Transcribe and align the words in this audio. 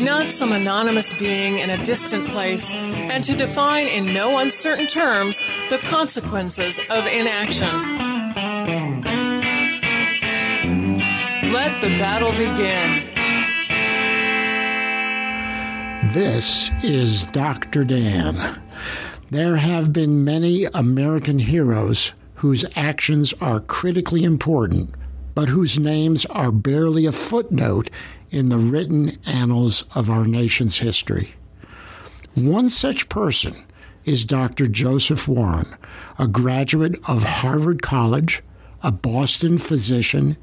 not 0.00 0.32
some 0.32 0.52
anonymous 0.52 1.12
being 1.12 1.58
in 1.58 1.70
a 1.70 1.84
distant 1.84 2.26
place, 2.26 2.74
and 2.74 3.22
to 3.24 3.36
define 3.36 3.86
in 3.86 4.12
no 4.12 4.38
uncertain 4.38 4.86
terms 4.86 5.40
the 5.70 5.78
consequences 5.78 6.78
of 6.90 7.06
inaction. 7.06 7.70
Let 11.52 11.80
the 11.80 11.88
battle 11.98 12.32
begin. 12.32 13.08
This 16.12 16.70
is 16.82 17.26
Dr. 17.26 17.84
Dan. 17.84 18.60
There 19.30 19.56
have 19.56 19.92
been 19.92 20.24
many 20.24 20.66
American 20.74 21.38
heroes 21.38 22.12
whose 22.34 22.64
actions 22.76 23.32
are 23.40 23.60
critically 23.60 24.24
important, 24.24 24.94
but 25.34 25.48
whose 25.48 25.78
names 25.78 26.26
are 26.26 26.52
barely 26.52 27.06
a 27.06 27.12
footnote 27.12 27.88
in 28.32 28.48
the 28.48 28.58
written 28.58 29.16
annals 29.26 29.84
of 29.94 30.10
our 30.10 30.26
nation's 30.26 30.78
history. 30.78 31.34
One 32.34 32.70
such 32.70 33.08
person 33.08 33.62
is 34.04 34.24
Dr. 34.24 34.66
Joseph 34.66 35.28
Warren, 35.28 35.76
a 36.18 36.26
graduate 36.26 36.98
of 37.06 37.22
Harvard 37.22 37.82
College, 37.82 38.42
a 38.82 38.90
Boston 38.90 39.58
physician, 39.58 40.36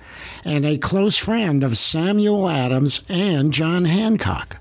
and 0.45 0.65
a 0.65 0.77
close 0.77 1.17
friend 1.17 1.63
of 1.63 1.77
Samuel 1.77 2.47
Adams 2.47 3.01
and 3.09 3.51
John 3.51 3.85
Hancock. 3.85 4.57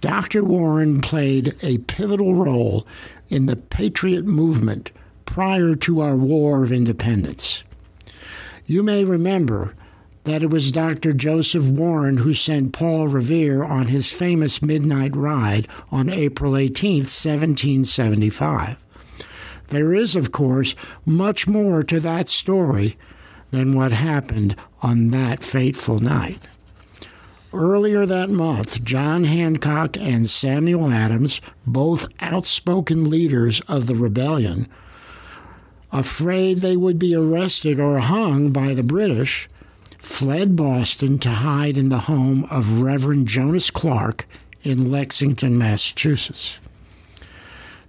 Dr. 0.00 0.44
Warren 0.44 1.00
played 1.00 1.56
a 1.62 1.78
pivotal 1.78 2.34
role 2.34 2.86
in 3.28 3.46
the 3.46 3.56
Patriot 3.56 4.26
movement 4.26 4.92
prior 5.24 5.74
to 5.74 6.00
our 6.00 6.16
War 6.16 6.62
of 6.62 6.70
Independence. 6.70 7.64
You 8.66 8.82
may 8.82 9.04
remember 9.04 9.74
that 10.26 10.42
it 10.42 10.50
was 10.50 10.72
Dr. 10.72 11.12
Joseph 11.12 11.68
Warren 11.68 12.16
who 12.16 12.34
sent 12.34 12.72
Paul 12.72 13.06
Revere 13.06 13.62
on 13.62 13.86
his 13.86 14.12
famous 14.12 14.60
midnight 14.60 15.14
ride 15.14 15.68
on 15.92 16.10
April 16.10 16.56
18, 16.56 17.04
1775. 17.04 18.76
There 19.68 19.94
is, 19.94 20.16
of 20.16 20.32
course, 20.32 20.74
much 21.04 21.46
more 21.46 21.84
to 21.84 22.00
that 22.00 22.28
story 22.28 22.96
than 23.52 23.76
what 23.76 23.92
happened 23.92 24.56
on 24.82 25.10
that 25.10 25.44
fateful 25.44 26.00
night. 26.00 26.40
Earlier 27.52 28.04
that 28.04 28.28
month, 28.28 28.82
John 28.82 29.22
Hancock 29.22 29.96
and 29.96 30.28
Samuel 30.28 30.90
Adams, 30.90 31.40
both 31.64 32.08
outspoken 32.18 33.08
leaders 33.08 33.60
of 33.62 33.86
the 33.86 33.94
rebellion, 33.94 34.66
afraid 35.92 36.58
they 36.58 36.76
would 36.76 36.98
be 36.98 37.14
arrested 37.14 37.78
or 37.78 38.00
hung 38.00 38.50
by 38.50 38.74
the 38.74 38.82
British, 38.82 39.48
fled 40.06 40.54
Boston 40.56 41.18
to 41.18 41.28
hide 41.28 41.76
in 41.76 41.88
the 41.90 41.98
home 41.98 42.46
of 42.48 42.80
Reverend 42.80 43.26
Jonas 43.26 43.70
Clark 43.70 44.26
in 44.62 44.90
Lexington, 44.90 45.58
Massachusetts. 45.58 46.60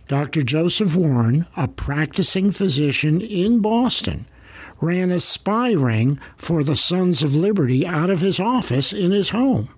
Dr. 0.08 0.42
Joseph 0.42 0.96
Warren, 0.96 1.46
a 1.56 1.68
practicing 1.68 2.52
physician 2.52 3.22
in 3.22 3.60
Boston, 3.60 4.26
ran 4.82 5.12
a 5.12 5.20
spy 5.20 5.72
ring 5.72 6.20
for 6.36 6.64
the 6.64 6.76
Sons 6.76 7.24
of 7.24 7.36
Liberty 7.36 7.86
out 7.86 8.10
of 8.10 8.20
his 8.20 8.40
office 8.40 8.92
in 8.92 9.12
his 9.12 9.30
home. 9.30 9.70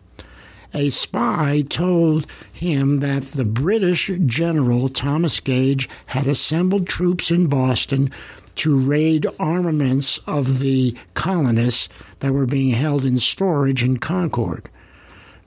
A 0.73 0.89
spy 0.91 1.65
told 1.69 2.25
him 2.51 3.01
that 3.01 3.23
the 3.33 3.45
British 3.45 4.09
General 4.25 4.87
Thomas 4.87 5.39
Gage 5.39 5.89
had 6.07 6.25
assembled 6.25 6.87
troops 6.87 7.31
in 7.31 7.47
Boston 7.47 8.11
to 8.59 8.77
raid 8.77 9.25
armaments 9.39 10.17
of 10.27 10.59
the 10.59 10.93
colonists 11.13 11.87
that 12.19 12.33
were 12.33 12.45
being 12.45 12.71
held 12.71 13.05
in 13.05 13.19
storage 13.19 13.83
in 13.83 13.97
Concord. 13.97 14.69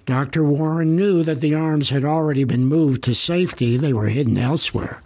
Dr. 0.06 0.42
Warren 0.42 0.96
knew 0.96 1.22
that 1.22 1.40
the 1.40 1.54
arms 1.54 1.90
had 1.90 2.04
already 2.04 2.44
been 2.44 2.66
moved 2.66 3.04
to 3.04 3.14
safety, 3.14 3.76
they 3.76 3.92
were 3.92 4.08
hidden 4.08 4.36
elsewhere. 4.36 5.02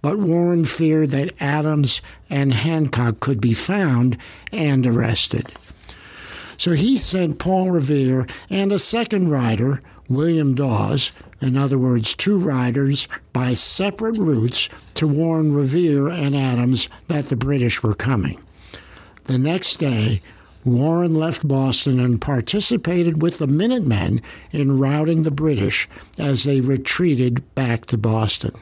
But 0.00 0.18
Warren 0.18 0.64
feared 0.64 1.10
that 1.10 1.40
Adams 1.40 2.00
and 2.28 2.52
Hancock 2.52 3.20
could 3.20 3.40
be 3.40 3.54
found 3.54 4.16
and 4.52 4.86
arrested. 4.86 5.52
So 6.56 6.72
he 6.72 6.96
sent 6.98 7.38
Paul 7.38 7.70
Revere 7.70 8.26
and 8.48 8.72
a 8.72 8.78
second 8.78 9.30
rider, 9.30 9.82
William 10.08 10.54
Dawes, 10.54 11.10
in 11.40 11.56
other 11.56 11.78
words, 11.78 12.14
two 12.14 12.38
riders 12.38 13.08
by 13.32 13.54
separate 13.54 14.16
routes 14.16 14.68
to 14.94 15.08
warn 15.08 15.52
Revere 15.52 16.08
and 16.08 16.36
Adams 16.36 16.88
that 17.08 17.26
the 17.26 17.36
British 17.36 17.82
were 17.82 17.94
coming. 17.94 18.40
The 19.24 19.38
next 19.38 19.76
day, 19.76 20.20
Warren 20.64 21.14
left 21.14 21.46
Boston 21.46 21.98
and 21.98 22.20
participated 22.20 23.20
with 23.20 23.38
the 23.38 23.46
Minutemen 23.46 24.22
in 24.52 24.78
routing 24.78 25.22
the 25.22 25.30
British 25.30 25.88
as 26.18 26.44
they 26.44 26.60
retreated 26.60 27.54
back 27.54 27.86
to 27.86 27.98
Boston. 27.98 28.52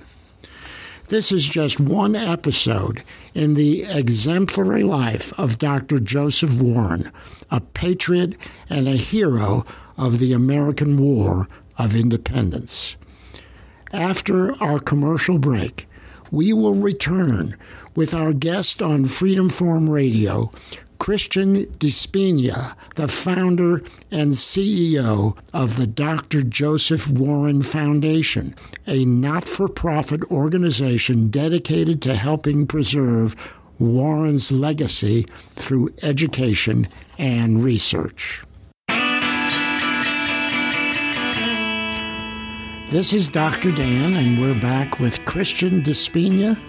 This 1.08 1.32
is 1.32 1.46
just 1.46 1.80
one 1.80 2.14
episode 2.14 3.02
in 3.34 3.54
the 3.54 3.84
exemplary 3.88 4.84
life 4.84 5.38
of 5.38 5.58
Dr. 5.58 5.98
Joseph 5.98 6.60
Warren, 6.60 7.10
a 7.50 7.60
patriot 7.60 8.36
and 8.70 8.86
a 8.86 8.92
hero 8.92 9.66
of 9.98 10.20
the 10.20 10.32
American 10.32 10.98
War 10.98 11.48
of 11.76 11.96
Independence. 11.96 12.96
After 13.92 14.54
our 14.62 14.78
commercial 14.78 15.38
break, 15.38 15.88
we 16.30 16.52
will 16.52 16.74
return 16.74 17.56
with 17.96 18.14
our 18.14 18.32
guest 18.32 18.80
on 18.80 19.04
Freedom 19.04 19.48
Forum 19.48 19.90
Radio, 19.90 20.52
Christian 21.00 21.64
Di 21.78 21.88
Spigna, 21.88 22.74
the 22.94 23.08
founder 23.08 23.82
and 24.10 24.32
CEO 24.32 25.34
of 25.54 25.76
the 25.76 25.86
Dr. 25.86 26.42
Joseph 26.42 27.08
Warren 27.08 27.62
Foundation, 27.62 28.54
a 28.86 29.06
not 29.06 29.48
for 29.48 29.66
profit 29.66 30.22
organization 30.30 31.30
dedicated 31.30 32.02
to 32.02 32.14
helping 32.14 32.66
preserve 32.66 33.34
Warren's 33.78 34.52
legacy 34.52 35.26
through 35.54 35.88
education 36.02 36.86
and 37.18 37.64
research. 37.64 38.44
This 42.90 43.14
is 43.14 43.28
Dr. 43.30 43.72
Dan, 43.72 44.16
and 44.16 44.38
we're 44.38 44.60
back 44.60 44.98
with 45.00 45.24
Christian 45.24 45.80
Di 45.80 45.92
Spigna. 45.92 46.60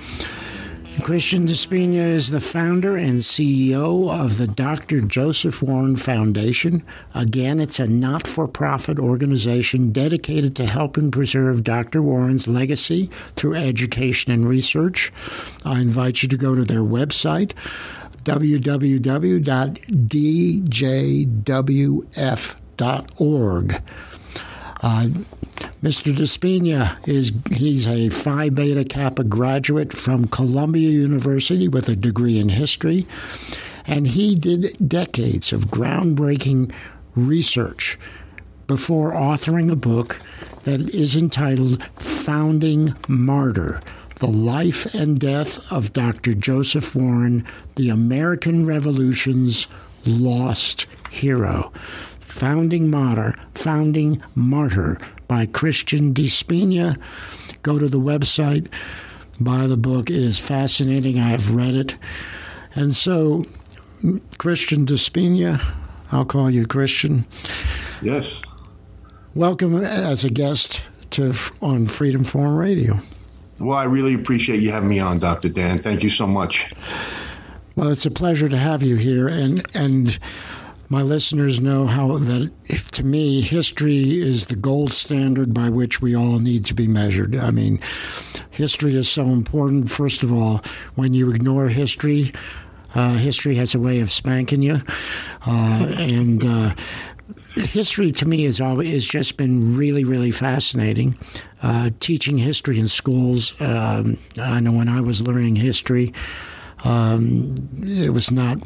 Christian 1.00 1.46
Di 1.48 1.54
Spigna 1.54 2.06
is 2.06 2.30
the 2.30 2.42
founder 2.42 2.96
and 2.96 3.20
CEO 3.20 4.12
of 4.14 4.38
the 4.38 4.46
Dr. 4.46 5.02
Joseph 5.02 5.64
Warren 5.64 5.96
Foundation. 5.96 6.84
Again, 7.16 7.60
it's 7.60 7.80
a 7.80 7.88
not 7.88 8.28
for 8.28 8.48
profit 8.48 9.00
organization 9.00 9.92
dedicated 9.92 10.56
to 10.58 10.66
helping 10.66 11.10
preserve 11.10 11.64
Dr. 11.64 12.04
Warren's 12.04 12.48
legacy 12.48 13.10
through 13.36 13.56
education 13.56 14.32
and 14.32 14.48
research. 14.48 15.12
I 15.66 15.80
invite 15.80 16.22
you 16.22 16.30
to 16.30 16.38
go 16.38 16.54
to 16.54 16.64
their 16.64 16.84
website 16.84 17.54
www.djwf.org. 18.24 19.42
Uh, 24.84 25.10
Mr. 25.84 26.16
Di 26.16 26.26
Spigna 26.26 26.96
is 27.08 27.32
he's 27.52 27.88
a 27.88 28.10
Phi 28.10 28.50
Beta 28.50 28.84
Kappa 28.84 29.24
graduate 29.24 29.92
from 29.94 30.28
Columbia 30.28 30.90
University 30.90 31.68
with 31.68 31.90
a 31.90 31.96
degree 31.96 32.38
in 32.38 32.50
history, 32.50 33.08
and 33.88 34.06
he 34.06 34.36
did 34.36 34.68
decades 34.88 35.52
of 35.52 35.70
groundbreaking 35.72 36.72
research 37.16 37.98
before 38.68 39.14
authoring 39.14 39.72
a 39.72 39.76
book 39.76 40.20
that 40.66 40.82
is 40.94 41.16
entitled 41.16 41.84
Founding 41.96 42.94
Martyr. 43.08 43.82
The 44.18 44.28
Life 44.28 44.94
and 44.94 45.20
Death 45.20 45.60
of 45.72 45.94
Dr. 45.94 46.36
Joseph 46.36 46.96
Warren, 46.96 47.44
the 47.76 47.90
American 47.90 48.68
Revolution's 48.68 49.68
Lost 50.06 50.86
Hero. 51.10 51.74
Founding 52.20 52.92
Martyr, 52.92 53.34
Founding 53.56 54.22
Martyr 54.36 55.00
by 55.32 55.46
Christian 55.46 56.12
Di 56.12 56.26
Spigna. 56.26 57.00
Go 57.64 57.80
to 57.80 57.88
the 57.88 58.02
website, 58.02 58.68
buy 59.40 59.66
the 59.66 59.78
book. 59.78 60.10
It 60.10 60.18
is 60.18 60.38
fascinating. 60.38 61.20
I 61.20 61.30
have 61.30 61.52
read 61.52 61.74
it. 61.74 61.96
And 62.76 62.94
so, 62.94 63.46
Christian 64.40 64.84
Di 64.84 64.96
Spigna, 64.96 65.58
I'll 66.12 66.26
call 66.26 66.50
you 66.50 66.68
Christian. 66.68 67.26
Yes. 68.02 68.42
Welcome 69.34 69.76
uh, 69.76 69.84
as 69.84 70.26
a 70.26 70.30
guest 70.30 70.84
to 71.12 71.34
on 71.62 71.86
Freedom 71.88 72.26
Forum 72.26 72.58
Radio. 72.58 73.00
Well, 73.58 73.78
I 73.78 73.86
really 73.86 74.14
appreciate 74.14 74.60
you 74.60 74.72
having 74.72 74.90
me 74.90 75.00
on, 75.00 75.20
Dr. 75.20 75.48
Dan. 75.48 75.78
Thank 75.78 76.04
you 76.04 76.10
so 76.10 76.28
much. 76.28 76.74
Well, 77.78 77.88
it's 77.88 78.06
a 78.06 78.12
pleasure 78.12 78.50
to 78.50 78.58
have 78.58 78.84
you 78.84 78.98
here, 78.98 79.30
and 79.30 79.66
and 79.74 80.20
my 80.92 81.02
listeners 81.02 81.62
know 81.62 81.88
how 81.88 82.18
that 82.18 82.52
if, 82.66 82.92
to 82.92 83.06
me 83.06 83.40
history 83.40 84.20
is 84.20 84.48
the 84.48 84.58
gold 84.58 84.92
standard 84.92 85.54
by 85.54 85.70
which 85.70 86.02
we 86.02 86.14
all 86.14 86.40
need 86.40 86.66
to 86.66 86.74
be 86.74 86.86
measured. 86.86 87.34
I 87.34 87.50
mean, 87.50 87.80
history 88.50 88.94
is 88.98 89.08
so 89.08 89.24
important. 89.28 89.90
First 89.90 90.22
of 90.22 90.34
all, 90.34 90.62
when 90.96 91.14
you 91.14 91.32
ignore 91.32 91.70
history, 91.70 92.32
uh, 92.94 93.14
history 93.14 93.56
has 93.56 93.74
a 93.74 93.80
way 93.80 94.02
of 94.02 94.12
spanking 94.12 94.62
you, 94.62 94.82
uh, 95.48 95.96
and. 95.98 96.44
Uh, 96.44 96.76
history 97.56 98.12
to 98.12 98.28
me 98.28 98.44
has 98.44 98.60
always 98.60 98.92
has 98.92 99.08
just 99.08 99.38
been 99.38 99.78
really 99.78 100.04
really 100.04 100.32
fascinating. 100.32 101.16
Uh, 101.64 101.90
teaching 102.02 102.38
history 102.38 102.78
in 102.78 102.90
schools, 102.90 103.54
um, 103.62 104.18
I 104.38 104.60
know 104.60 104.74
when 104.74 104.90
I 104.90 105.00
was 105.00 105.22
learning 105.22 105.56
history, 105.56 106.14
um, 106.84 107.70
it 107.82 108.12
was 108.12 108.32
not 108.32 108.58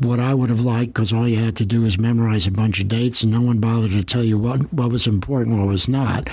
what 0.00 0.18
I 0.18 0.34
would 0.34 0.50
have 0.50 0.60
liked 0.60 0.94
because 0.94 1.12
all 1.12 1.28
you 1.28 1.36
had 1.36 1.56
to 1.56 1.66
do 1.66 1.82
was 1.82 1.98
memorize 1.98 2.46
a 2.46 2.50
bunch 2.50 2.80
of 2.80 2.88
dates 2.88 3.22
and 3.22 3.30
no 3.32 3.40
one 3.40 3.58
bothered 3.58 3.92
to 3.92 4.02
tell 4.02 4.24
you 4.24 4.36
what, 4.36 4.72
what 4.72 4.90
was 4.90 5.06
important, 5.06 5.58
what 5.58 5.68
was 5.68 5.88
not. 5.88 6.28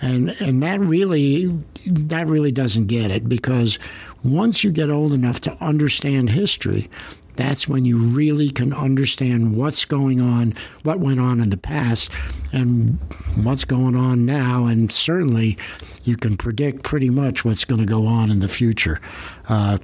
And 0.00 0.30
and 0.40 0.62
that 0.62 0.80
really 0.80 1.46
that 1.86 2.26
really 2.26 2.52
doesn't 2.52 2.86
get 2.86 3.10
it 3.10 3.28
because 3.28 3.78
once 4.22 4.62
you 4.62 4.70
get 4.70 4.90
old 4.90 5.12
enough 5.12 5.40
to 5.40 5.64
understand 5.64 6.30
history, 6.30 6.88
that's 7.36 7.66
when 7.66 7.86
you 7.86 7.96
really 7.96 8.50
can 8.50 8.72
understand 8.72 9.56
what's 9.56 9.86
going 9.86 10.20
on, 10.20 10.52
what 10.82 11.00
went 11.00 11.20
on 11.20 11.40
in 11.40 11.48
the 11.48 11.56
past, 11.56 12.10
and 12.52 12.98
what's 13.42 13.64
going 13.64 13.96
on 13.96 14.26
now. 14.26 14.66
And 14.66 14.92
certainly, 14.92 15.56
you 16.04 16.16
can 16.16 16.36
predict 16.36 16.82
pretty 16.82 17.08
much 17.08 17.44
what's 17.44 17.64
going 17.64 17.80
to 17.80 17.86
go 17.86 18.06
on 18.06 18.30
in 18.30 18.40
the 18.40 18.48
future 18.48 19.00
uh, 19.48 19.78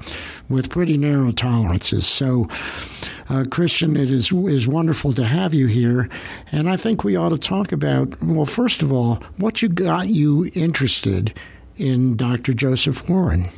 with 0.51 0.69
pretty 0.71 0.99
narrow 0.99 1.33
tolerances. 1.33 2.07
So, 2.07 2.49
uh, 3.29 3.45
Christian, 3.51 3.97
it 3.97 4.11
is, 4.11 4.33
is 4.33 4.67
wonderful 4.69 5.13
to 5.15 5.25
have 5.25 5.55
you 5.55 5.67
here. 5.67 6.09
And 6.53 6.69
I 6.69 6.77
think 6.77 7.05
we 7.05 7.17
ought 7.17 7.31
to 7.31 7.39
talk 7.39 7.73
about, 7.73 8.21
well, 8.23 8.47
first 8.47 8.83
of 8.83 8.93
all, 8.93 9.17
what 9.39 9.63
you 9.63 9.69
got 9.69 10.09
you 10.09 10.51
interested 10.55 11.33
in 11.77 12.17
Dr. 12.17 12.53
Joseph 12.53 13.09
Warren. 13.09 13.51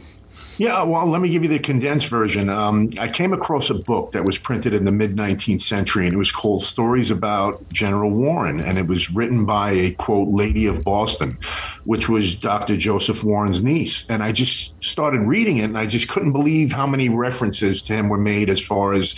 Yeah, 0.59 0.83
well, 0.83 1.09
let 1.09 1.21
me 1.21 1.29
give 1.29 1.45
you 1.45 1.49
the 1.49 1.61
condensed 1.61 2.09
version. 2.09 2.51
Um, 2.51 2.91
I 2.99 3.07
came 3.07 3.33
across 3.33 3.71
a 3.71 3.75
book 3.75 4.11
that 4.11 4.25
was 4.25 4.39
printed 4.39 4.75
in 4.75 4.85
the 4.85 4.91
mid 4.91 5.15
19th 5.15 5.61
century, 5.61 6.07
and 6.07 6.15
it 6.15 6.19
was 6.19 6.33
called 6.33 6.63
Stories 6.63 7.13
About 7.13 7.73
General 7.73 8.11
Warren. 8.11 8.59
And 8.59 8.77
it 8.77 8.89
was 8.89 9.09
written 9.09 9.47
by 9.47 9.71
a 9.71 9.93
quote, 9.93 10.29
lady 10.35 10.67
of 10.67 10.83
Boston, 10.83 11.39
which 11.85 12.09
was 12.09 12.35
Dr. 12.35 12.77
Joseph 12.77 13.23
Warren's 13.23 13.63
niece. 13.63 14.05
And 14.09 14.21
I 14.21 14.33
just 14.33 14.75
started 14.83 15.21
reading 15.21 15.59
it, 15.59 15.65
and 15.65 15.79
I 15.79 15.87
just 15.87 16.09
couldn't 16.09 16.33
believe 16.33 16.73
how 16.73 16.89
many 16.89 17.09
references 17.09 17.81
to 17.85 17.93
him 17.93 18.09
were 18.09 18.19
made 18.19 18.51
as 18.51 18.61
far 18.61 18.95
as 18.95 19.15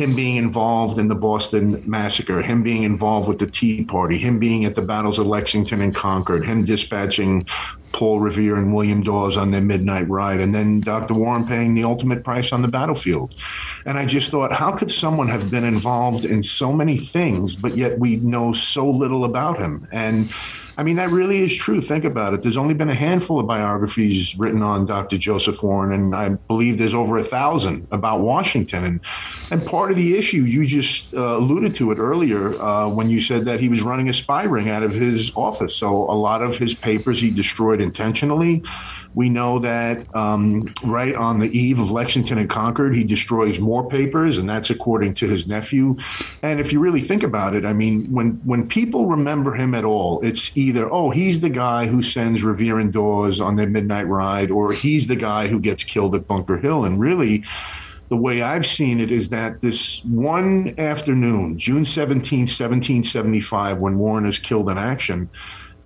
him 0.00 0.16
being 0.16 0.36
involved 0.36 0.98
in 0.98 1.08
the 1.08 1.14
Boston 1.14 1.82
massacre, 1.84 2.40
him 2.40 2.62
being 2.62 2.84
involved 2.84 3.28
with 3.28 3.38
the 3.38 3.46
Tea 3.46 3.84
Party, 3.84 4.16
him 4.16 4.38
being 4.38 4.64
at 4.64 4.74
the 4.74 4.80
battles 4.80 5.18
of 5.18 5.26
Lexington 5.26 5.82
and 5.82 5.94
Concord, 5.94 6.46
him 6.46 6.64
dispatching 6.64 7.44
Paul 7.92 8.20
Revere 8.20 8.56
and 8.56 8.74
William 8.74 9.02
Dawes 9.02 9.36
on 9.36 9.50
their 9.50 9.60
midnight 9.60 10.08
ride, 10.08 10.40
and 10.40 10.54
then 10.54 10.80
Dr. 10.80 11.12
Warren 11.12 11.44
paying 11.44 11.74
the 11.74 11.84
ultimate 11.84 12.24
price 12.24 12.50
on 12.50 12.62
the 12.62 12.68
battlefield. 12.68 13.34
And 13.84 13.98
I 13.98 14.06
just 14.06 14.30
thought, 14.30 14.52
how 14.52 14.72
could 14.72 14.90
someone 14.90 15.28
have 15.28 15.50
been 15.50 15.64
involved 15.64 16.24
in 16.24 16.42
so 16.42 16.72
many 16.72 16.96
things, 16.96 17.54
but 17.54 17.76
yet 17.76 17.98
we 17.98 18.16
know 18.16 18.52
so 18.52 18.88
little 18.88 19.24
about 19.24 19.58
him? 19.58 19.86
And 19.92 20.30
I 20.80 20.82
mean, 20.82 20.96
that 20.96 21.10
really 21.10 21.42
is 21.42 21.54
true. 21.54 21.82
Think 21.82 22.06
about 22.06 22.32
it. 22.32 22.40
There's 22.40 22.56
only 22.56 22.72
been 22.72 22.88
a 22.88 22.94
handful 22.94 23.38
of 23.38 23.46
biographies 23.46 24.38
written 24.38 24.62
on 24.62 24.86
Dr. 24.86 25.18
Joseph 25.18 25.62
Warren, 25.62 25.92
and 25.92 26.16
I 26.16 26.30
believe 26.30 26.78
there's 26.78 26.94
over 26.94 27.18
a 27.18 27.22
thousand 27.22 27.86
about 27.90 28.20
Washington. 28.20 28.84
And 28.84 29.00
and 29.50 29.66
part 29.66 29.90
of 29.90 29.98
the 29.98 30.16
issue 30.16 30.38
you 30.38 30.64
just 30.64 31.12
uh, 31.12 31.36
alluded 31.36 31.74
to 31.74 31.90
it 31.90 31.98
earlier 31.98 32.58
uh, 32.62 32.88
when 32.88 33.10
you 33.10 33.20
said 33.20 33.44
that 33.44 33.60
he 33.60 33.68
was 33.68 33.82
running 33.82 34.08
a 34.08 34.14
spy 34.14 34.44
ring 34.44 34.70
out 34.70 34.82
of 34.82 34.92
his 34.92 35.30
office. 35.36 35.76
So 35.76 36.10
a 36.10 36.16
lot 36.16 36.40
of 36.40 36.56
his 36.56 36.72
papers 36.72 37.20
he 37.20 37.30
destroyed 37.30 37.82
intentionally. 37.82 38.62
We 39.12 39.28
know 39.28 39.58
that 39.58 40.14
um, 40.14 40.72
right 40.84 41.14
on 41.14 41.40
the 41.40 41.50
eve 41.50 41.80
of 41.80 41.90
Lexington 41.90 42.38
and 42.38 42.48
Concord, 42.48 42.94
he 42.94 43.02
destroys 43.02 43.58
more 43.58 43.88
papers, 43.88 44.38
and 44.38 44.48
that's 44.48 44.70
according 44.70 45.14
to 45.14 45.26
his 45.26 45.48
nephew. 45.48 45.96
And 46.42 46.60
if 46.60 46.72
you 46.72 46.78
really 46.78 47.00
think 47.00 47.24
about 47.24 47.56
it, 47.56 47.64
I 47.64 47.72
mean, 47.72 48.06
when 48.12 48.40
when 48.44 48.68
people 48.68 49.06
remember 49.06 49.54
him 49.54 49.74
at 49.74 49.84
all, 49.84 50.20
it's 50.22 50.56
either 50.56 50.69
oh 50.78 51.10
he's 51.10 51.40
the 51.40 51.50
guy 51.50 51.86
who 51.86 52.02
sends 52.02 52.42
Revere 52.42 52.78
and 52.78 52.92
Dawes 52.92 53.40
on 53.40 53.56
their 53.56 53.68
midnight 53.68 54.06
ride, 54.06 54.50
or 54.50 54.72
he's 54.72 55.06
the 55.06 55.16
guy 55.16 55.46
who 55.46 55.60
gets 55.60 55.84
killed 55.84 56.14
at 56.14 56.26
Bunker 56.26 56.58
Hill. 56.58 56.84
And 56.84 57.00
really, 57.00 57.44
the 58.08 58.16
way 58.16 58.42
I've 58.42 58.66
seen 58.66 59.00
it 59.00 59.12
is 59.12 59.30
that 59.30 59.60
this 59.60 60.04
one 60.04 60.74
afternoon, 60.78 61.58
June 61.58 61.84
17, 61.84 62.40
1775, 62.40 63.80
when 63.80 63.98
Warren 63.98 64.26
is 64.26 64.38
killed 64.38 64.68
in 64.68 64.78
action, 64.78 65.30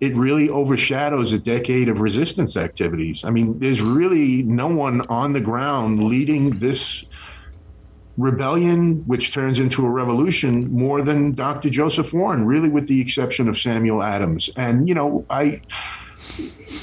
it 0.00 0.16
really 0.16 0.48
overshadows 0.48 1.32
a 1.32 1.38
decade 1.38 1.88
of 1.88 2.00
resistance 2.00 2.56
activities. 2.56 3.24
I 3.24 3.30
mean, 3.30 3.58
there's 3.58 3.80
really 3.80 4.42
no 4.42 4.66
one 4.66 5.02
on 5.02 5.32
the 5.32 5.40
ground 5.40 6.02
leading 6.04 6.58
this 6.58 7.04
rebellion, 8.16 9.02
which 9.06 9.32
turns 9.32 9.58
into 9.58 9.84
a 9.84 9.90
revolution, 9.90 10.72
more 10.72 11.02
than 11.02 11.32
Dr. 11.32 11.68
Joseph 11.70 12.12
Warren, 12.12 12.46
really, 12.46 12.68
with 12.68 12.86
the 12.86 13.00
exception 13.00 13.48
of 13.48 13.58
Samuel 13.58 14.02
Adams. 14.02 14.50
And, 14.56 14.88
you 14.88 14.94
know, 14.94 15.24
I. 15.30 15.60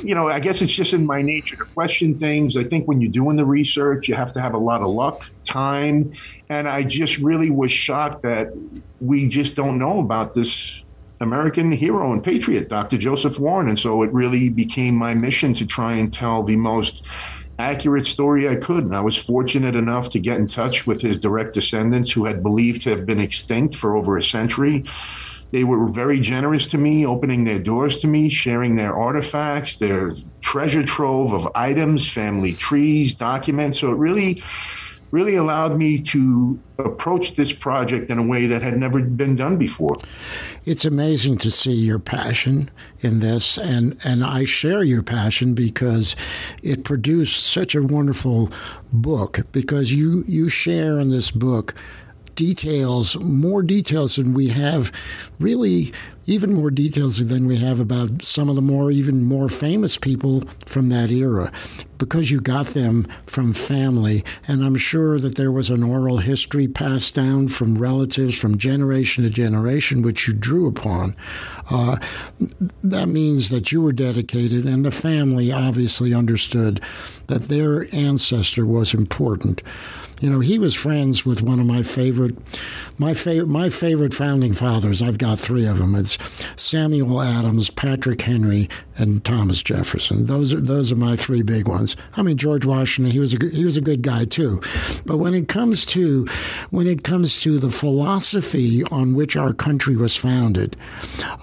You 0.03 0.15
know, 0.15 0.29
I 0.29 0.39
guess 0.39 0.61
it's 0.61 0.71
just 0.71 0.93
in 0.93 1.05
my 1.05 1.21
nature 1.21 1.57
to 1.57 1.65
question 1.65 2.17
things. 2.17 2.55
I 2.55 2.63
think 2.63 2.87
when 2.87 3.01
you're 3.01 3.11
doing 3.11 3.35
the 3.35 3.45
research, 3.45 4.07
you 4.07 4.15
have 4.15 4.31
to 4.33 4.41
have 4.41 4.53
a 4.53 4.57
lot 4.57 4.81
of 4.81 4.89
luck, 4.89 5.29
time. 5.43 6.13
And 6.47 6.67
I 6.67 6.83
just 6.83 7.17
really 7.17 7.49
was 7.51 7.71
shocked 7.71 8.23
that 8.23 8.53
we 9.01 9.27
just 9.27 9.55
don't 9.55 9.77
know 9.77 9.99
about 9.99 10.33
this 10.33 10.83
American 11.19 11.71
hero 11.71 12.13
and 12.13 12.23
patriot, 12.23 12.69
Dr. 12.69 12.97
Joseph 12.97 13.39
Warren. 13.39 13.67
And 13.67 13.77
so 13.77 14.03
it 14.03 14.13
really 14.13 14.49
became 14.49 14.95
my 14.95 15.13
mission 15.13 15.53
to 15.55 15.65
try 15.65 15.93
and 15.93 16.13
tell 16.13 16.43
the 16.43 16.55
most 16.55 17.03
accurate 17.59 18.05
story 18.05 18.47
I 18.49 18.55
could. 18.55 18.85
And 18.85 18.95
I 18.95 19.01
was 19.01 19.17
fortunate 19.17 19.75
enough 19.75 20.09
to 20.09 20.19
get 20.19 20.37
in 20.37 20.47
touch 20.47 20.87
with 20.87 21.01
his 21.01 21.17
direct 21.17 21.53
descendants 21.53 22.11
who 22.11 22.25
had 22.25 22.41
believed 22.41 22.81
to 22.83 22.89
have 22.89 23.05
been 23.05 23.19
extinct 23.19 23.75
for 23.75 23.95
over 23.95 24.17
a 24.17 24.23
century. 24.23 24.83
They 25.51 25.65
were 25.65 25.85
very 25.85 26.19
generous 26.19 26.65
to 26.67 26.77
me, 26.77 27.05
opening 27.05 27.43
their 27.43 27.59
doors 27.59 27.99
to 27.99 28.07
me, 28.07 28.29
sharing 28.29 28.77
their 28.77 28.95
artifacts, 28.95 29.77
their 29.79 30.13
treasure 30.39 30.83
trove 30.83 31.33
of 31.33 31.47
items, 31.55 32.09
family 32.09 32.53
trees, 32.53 33.13
documents. 33.13 33.79
So 33.79 33.91
it 33.91 33.97
really 33.97 34.41
really 35.11 35.35
allowed 35.35 35.77
me 35.77 35.99
to 35.99 36.59
approach 36.79 37.35
this 37.35 37.53
project 37.53 38.09
in 38.09 38.17
a 38.17 38.23
way 38.23 38.47
that 38.47 38.61
had 38.61 38.77
never 38.77 39.01
been 39.01 39.35
done 39.35 39.57
before. 39.57 39.95
It's 40.65 40.85
amazing 40.85 41.37
to 41.39 41.51
see 41.51 41.73
your 41.73 41.99
passion 41.99 42.69
in 43.01 43.19
this, 43.19 43.57
and, 43.57 43.97
and 44.03 44.23
I 44.23 44.45
share 44.45 44.83
your 44.83 45.03
passion 45.03 45.53
because 45.53 46.15
it 46.63 46.83
produced 46.83 47.45
such 47.45 47.75
a 47.75 47.83
wonderful 47.83 48.51
book. 48.93 49.39
Because 49.51 49.91
you, 49.91 50.23
you 50.27 50.49
share 50.49 50.99
in 50.99 51.09
this 51.09 51.31
book 51.31 51.75
details, 52.35 53.17
more 53.19 53.61
details 53.61 54.15
than 54.15 54.33
we 54.33 54.47
have, 54.47 54.91
really, 55.39 55.93
even 56.25 56.53
more 56.53 56.71
details 56.71 57.25
than 57.25 57.47
we 57.47 57.57
have 57.57 57.79
about 57.79 58.23
some 58.23 58.49
of 58.49 58.55
the 58.55 58.61
more, 58.61 58.91
even 58.91 59.23
more 59.23 59.49
famous 59.49 59.97
people 59.97 60.43
from 60.65 60.89
that 60.89 61.09
era, 61.09 61.51
because 61.97 62.31
you 62.31 62.39
got 62.39 62.67
them 62.67 63.07
from 63.25 63.53
family. 63.53 64.23
And 64.47 64.63
I'm 64.63 64.75
sure 64.75 65.19
that 65.19 65.35
there 65.35 65.51
was 65.51 65.69
an 65.69 65.83
oral 65.83 66.17
history 66.17 66.67
passed 66.67 67.15
down 67.15 67.47
from 67.47 67.75
relatives 67.75 68.37
from 68.37 68.57
generation 68.57 69.23
to 69.23 69.29
generation, 69.29 70.01
which 70.01 70.27
you 70.27 70.33
drew 70.33 70.67
upon. 70.67 71.15
Uh, 71.69 71.97
that 72.83 73.07
means 73.07 73.49
that 73.49 73.71
you 73.71 73.81
were 73.81 73.93
dedicated, 73.93 74.65
and 74.65 74.85
the 74.85 74.91
family 74.91 75.51
obviously 75.51 76.13
understood 76.13 76.81
that 77.27 77.47
their 77.47 77.85
ancestor 77.93 78.65
was 78.65 78.93
important. 78.93 79.63
You 80.21 80.29
know, 80.29 80.39
he 80.39 80.59
was 80.59 80.75
friends 80.75 81.25
with 81.25 81.41
one 81.41 81.59
of 81.59 81.65
my 81.65 81.81
favorite, 81.81 82.35
my 82.99 83.15
favorite, 83.15 83.47
my 83.47 83.71
favorite 83.71 84.13
founding 84.13 84.53
fathers. 84.53 85.01
I've 85.01 85.17
got 85.17 85.39
three 85.39 85.65
of 85.65 85.79
them. 85.79 85.95
It's 85.95 86.10
Samuel 86.55 87.21
Adams, 87.21 87.69
Patrick 87.69 88.21
Henry, 88.21 88.69
and 88.97 89.23
Thomas 89.23 89.63
Jefferson. 89.63 90.25
Those 90.25 90.53
are 90.53 90.61
those 90.61 90.91
are 90.91 90.95
my 90.95 91.15
three 91.15 91.41
big 91.41 91.67
ones. 91.67 91.95
I 92.13 92.21
mean, 92.21 92.37
George 92.37 92.65
Washington, 92.65 93.11
he 93.11 93.19
was 93.19 93.33
a 93.33 93.37
he 93.51 93.65
was 93.65 93.77
a 93.77 93.81
good 93.81 94.03
guy 94.03 94.25
too, 94.25 94.61
but 95.05 95.17
when 95.17 95.33
it 95.33 95.47
comes 95.47 95.85
to 95.87 96.27
when 96.69 96.87
it 96.87 97.03
comes 97.03 97.41
to 97.41 97.57
the 97.57 97.71
philosophy 97.71 98.83
on 98.85 99.13
which 99.15 99.35
our 99.35 99.53
country 99.53 99.95
was 99.95 100.15
founded, 100.15 100.75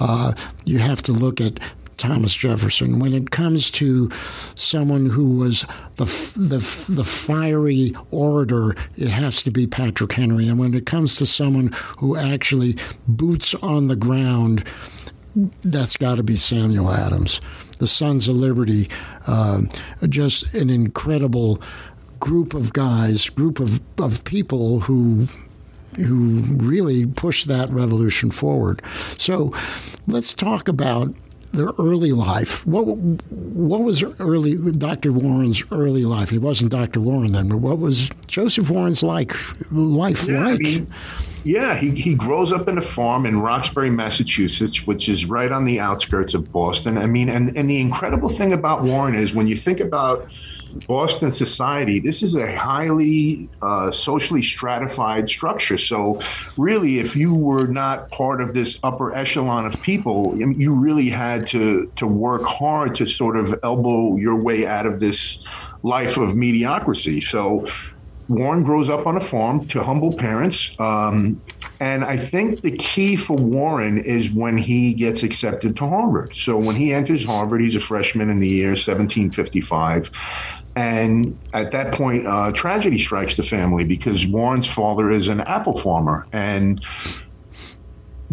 uh, 0.00 0.32
you 0.64 0.78
have 0.78 1.02
to 1.02 1.12
look 1.12 1.40
at 1.40 1.58
Thomas 1.98 2.34
Jefferson. 2.34 2.98
When 2.98 3.12
it 3.12 3.30
comes 3.30 3.70
to 3.72 4.10
someone 4.54 5.06
who 5.06 5.30
was 5.32 5.64
the, 5.96 6.04
the, 6.36 6.58
the 6.92 7.04
fiery 7.04 7.92
orator, 8.10 8.74
it 8.96 9.08
has 9.08 9.42
to 9.42 9.50
be 9.50 9.66
Patrick 9.66 10.12
Henry. 10.12 10.48
And 10.48 10.58
when 10.58 10.74
it 10.74 10.86
comes 10.86 11.16
to 11.16 11.26
someone 11.26 11.70
who 11.98 12.16
actually 12.16 12.76
boots 13.06 13.54
on 13.56 13.88
the 13.88 13.96
ground, 13.96 14.64
that's 15.62 15.96
got 15.96 16.16
to 16.16 16.22
be 16.22 16.36
Samuel 16.36 16.90
Adams. 16.90 17.40
The 17.78 17.86
Sons 17.86 18.28
of 18.28 18.36
Liberty, 18.36 18.88
uh, 19.26 19.62
just 20.08 20.54
an 20.54 20.70
incredible 20.70 21.60
group 22.18 22.54
of 22.54 22.72
guys, 22.72 23.28
group 23.28 23.60
of, 23.60 23.80
of 23.98 24.24
people 24.24 24.80
who 24.80 25.28
who 25.96 26.42
really 26.58 27.06
pushed 27.06 27.48
that 27.48 27.68
revolution 27.70 28.30
forward. 28.30 28.82
So 29.16 29.52
let's 30.06 30.32
talk 30.32 30.68
about 30.68 31.12
their 31.52 31.70
early 31.78 32.12
life. 32.12 32.66
What 32.66 32.84
what 32.84 33.82
was 33.82 34.02
early 34.20 34.56
Dr. 34.72 35.12
Warren's 35.12 35.62
early 35.70 36.04
life? 36.04 36.30
He 36.30 36.38
wasn't 36.38 36.70
Dr. 36.70 37.00
Warren 37.00 37.32
then, 37.32 37.48
but 37.48 37.58
what 37.58 37.78
was 37.78 38.10
Joseph 38.26 38.70
Warren's 38.70 39.02
like 39.02 39.34
life 39.72 40.28
yeah, 40.28 40.44
like? 40.44 40.54
I 40.54 40.58
mean, 40.58 40.92
yeah, 41.44 41.76
he, 41.76 41.92
he 41.92 42.14
grows 42.14 42.52
up 42.52 42.68
in 42.68 42.76
a 42.76 42.82
farm 42.82 43.24
in 43.24 43.40
Roxbury, 43.40 43.90
Massachusetts, 43.90 44.86
which 44.86 45.08
is 45.08 45.26
right 45.26 45.50
on 45.50 45.64
the 45.64 45.80
outskirts 45.80 46.34
of 46.34 46.52
Boston. 46.52 46.98
I 46.98 47.06
mean, 47.06 47.28
and, 47.28 47.56
and 47.56 47.70
the 47.70 47.80
incredible 47.80 48.28
thing 48.28 48.52
about 48.52 48.82
Warren 48.82 49.14
is 49.14 49.32
when 49.32 49.46
you 49.46 49.56
think 49.56 49.80
about 49.80 50.30
Boston 50.86 51.32
society, 51.32 51.98
this 51.98 52.22
is 52.22 52.34
a 52.34 52.54
highly 52.56 53.48
uh, 53.62 53.90
socially 53.90 54.42
stratified 54.42 55.28
structure. 55.28 55.78
So, 55.78 56.20
really, 56.56 56.98
if 56.98 57.16
you 57.16 57.34
were 57.34 57.66
not 57.66 58.10
part 58.10 58.40
of 58.40 58.52
this 58.52 58.78
upper 58.82 59.14
echelon 59.14 59.66
of 59.66 59.80
people, 59.82 60.36
you 60.36 60.74
really 60.74 61.08
had 61.08 61.46
to 61.48 61.90
to 61.96 62.06
work 62.06 62.42
hard 62.42 62.94
to 62.96 63.06
sort 63.06 63.36
of 63.36 63.58
elbow 63.62 64.16
your 64.16 64.36
way 64.36 64.66
out 64.66 64.86
of 64.86 65.00
this 65.00 65.44
life 65.82 66.16
of 66.16 66.36
mediocrity. 66.36 67.20
So, 67.20 67.66
Warren 68.28 68.62
grows 68.62 68.90
up 68.90 69.06
on 69.06 69.16
a 69.16 69.20
farm 69.20 69.66
to 69.68 69.82
humble 69.82 70.12
parents. 70.12 70.78
Um, 70.78 71.40
and 71.80 72.04
I 72.04 72.16
think 72.16 72.60
the 72.60 72.72
key 72.72 73.16
for 73.16 73.36
Warren 73.36 73.98
is 73.98 74.30
when 74.30 74.58
he 74.58 74.92
gets 74.94 75.22
accepted 75.22 75.76
to 75.76 75.88
Harvard. 75.88 76.34
So 76.34 76.58
when 76.58 76.76
he 76.76 76.92
enters 76.92 77.24
Harvard, 77.24 77.62
he's 77.62 77.74
a 77.74 77.80
freshman 77.80 78.28
in 78.30 78.38
the 78.38 78.48
year 78.48 78.70
1755. 78.70 80.10
And 80.76 81.36
at 81.54 81.72
that 81.72 81.92
point, 81.92 82.26
uh, 82.26 82.52
tragedy 82.52 82.98
strikes 82.98 83.36
the 83.36 83.42
family 83.42 83.84
because 83.84 84.26
Warren's 84.26 84.66
father 84.66 85.10
is 85.10 85.28
an 85.28 85.40
apple 85.40 85.76
farmer. 85.76 86.26
And 86.32 86.84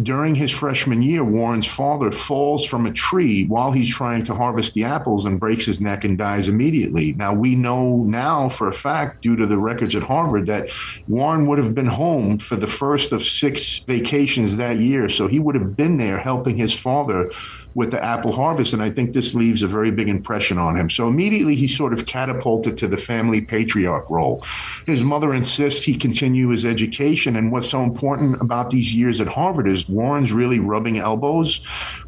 during 0.02 0.34
his 0.34 0.50
freshman 0.50 1.00
year, 1.00 1.24
Warren's 1.24 1.66
father 1.66 2.12
falls 2.12 2.66
from 2.66 2.84
a 2.84 2.92
tree 2.92 3.46
while 3.46 3.72
he's 3.72 3.88
trying 3.88 4.24
to 4.24 4.34
harvest 4.34 4.74
the 4.74 4.84
apples 4.84 5.24
and 5.24 5.40
breaks 5.40 5.64
his 5.64 5.80
neck 5.80 6.04
and 6.04 6.18
dies 6.18 6.48
immediately. 6.48 7.14
Now, 7.14 7.32
we 7.32 7.54
know 7.54 8.02
now 8.02 8.50
for 8.50 8.68
a 8.68 8.72
fact, 8.72 9.22
due 9.22 9.36
to 9.36 9.46
the 9.46 9.58
records 9.58 9.94
at 9.94 10.02
Harvard, 10.02 10.46
that 10.46 10.70
Warren 11.08 11.46
would 11.46 11.58
have 11.58 11.74
been 11.74 11.86
home 11.86 12.38
for 12.38 12.56
the 12.56 12.66
first 12.66 13.12
of 13.12 13.22
six 13.22 13.78
vacations 13.78 14.56
that 14.56 14.78
year. 14.78 15.08
So 15.08 15.28
he 15.28 15.38
would 15.38 15.54
have 15.54 15.76
been 15.76 15.96
there 15.96 16.18
helping 16.18 16.56
his 16.56 16.74
father 16.74 17.30
with 17.76 17.90
the 17.90 18.02
apple 18.02 18.32
harvest. 18.32 18.72
And 18.72 18.82
I 18.82 18.88
think 18.88 19.12
this 19.12 19.34
leaves 19.34 19.62
a 19.62 19.68
very 19.68 19.90
big 19.90 20.08
impression 20.08 20.56
on 20.56 20.76
him. 20.76 20.88
So 20.88 21.08
immediately 21.08 21.54
he's 21.54 21.76
sort 21.76 21.92
of 21.92 22.06
catapulted 22.06 22.78
to 22.78 22.88
the 22.88 22.96
family 22.96 23.42
patriarch 23.42 24.08
role. 24.08 24.42
His 24.86 25.04
mother 25.04 25.34
insists 25.34 25.82
he 25.82 25.94
continue 25.94 26.48
his 26.48 26.64
education. 26.64 27.36
And 27.36 27.52
what's 27.52 27.68
so 27.68 27.82
important 27.82 28.40
about 28.40 28.70
these 28.70 28.94
years 28.94 29.20
at 29.20 29.28
Harvard 29.28 29.68
is 29.68 29.90
Warren's 29.90 30.32
really 30.32 30.58
rubbing 30.58 30.96
elbows 30.96 31.60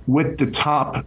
with 0.07 0.39
the 0.39 0.47
top 0.47 1.05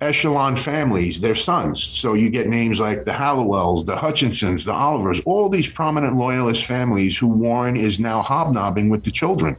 echelon 0.00 0.54
families, 0.54 1.20
their 1.20 1.34
sons. 1.34 1.82
So 1.82 2.14
you 2.14 2.30
get 2.30 2.46
names 2.46 2.78
like 2.78 3.04
the 3.04 3.12
Hallowells, 3.12 3.84
the 3.84 3.96
Hutchinsons, 3.96 4.64
the 4.64 4.72
Olivers, 4.72 5.18
all 5.24 5.48
these 5.48 5.68
prominent 5.68 6.16
loyalist 6.16 6.64
families 6.66 7.18
who 7.18 7.26
Warren 7.26 7.76
is 7.76 7.98
now 7.98 8.22
hobnobbing 8.22 8.90
with 8.90 9.02
the 9.02 9.10
children. 9.10 9.56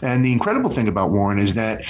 And 0.00 0.24
the 0.24 0.32
incredible 0.32 0.70
thing 0.70 0.88
about 0.88 1.10
Warren 1.10 1.38
is 1.38 1.52
that 1.54 1.84